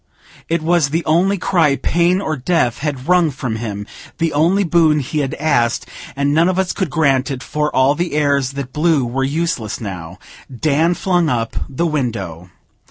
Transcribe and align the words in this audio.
It 0.49 0.63
was 0.63 0.89
the 0.89 1.05
only 1.05 1.37
cry 1.37 1.75
pain 1.75 2.21
or 2.21 2.35
death 2.35 2.79
had 2.79 3.07
wrung 3.07 3.29
from 3.29 3.57
him, 3.57 3.85
the 4.17 4.33
only 4.33 4.63
boon 4.63 4.99
he 4.99 5.19
had 5.19 5.35
asked; 5.35 5.87
and 6.15 6.33
none 6.33 6.49
of 6.49 6.57
us 6.57 6.73
could 6.73 6.89
grant 6.89 7.29
it, 7.29 7.43
for 7.43 7.69
all 7.75 7.93
the 7.93 8.13
airs 8.13 8.53
that 8.53 8.73
blew 8.73 9.05
were 9.05 9.23
useless 9.23 9.79
now. 9.79 10.17
Dan 10.59 10.95
flung 10.95 11.29
up 11.29 11.55
the 11.69 11.85
window. 11.85 12.49